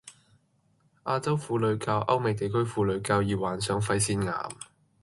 [1.03, 4.49] 亞洲婦女較歐美地區婦女較易患上肺腺癌